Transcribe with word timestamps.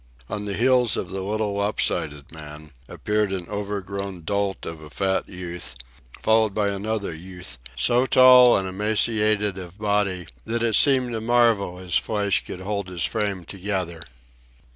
On 0.29 0.45
the 0.45 0.55
heels 0.57 0.97
of 0.97 1.11
the 1.11 1.21
little 1.21 1.53
lop 1.53 1.79
sided 1.79 2.31
man 2.31 2.71
appeared 2.87 3.31
an 3.31 3.47
overgrown 3.47 4.21
dolt 4.23 4.65
of 4.65 4.81
a 4.81 4.89
fat 4.89 5.29
youth, 5.29 5.75
followed 6.19 6.55
by 6.55 6.69
another 6.69 7.13
youth 7.13 7.59
so 7.75 8.07
tall 8.07 8.57
and 8.57 8.67
emaciated 8.67 9.59
of 9.59 9.77
body 9.77 10.25
that 10.43 10.63
it 10.63 10.73
seemed 10.73 11.13
a 11.13 11.21
marvel 11.21 11.77
his 11.77 11.97
flesh 11.97 12.43
could 12.43 12.61
hold 12.61 12.87
his 12.89 13.05
frame 13.05 13.45
together. 13.45 14.01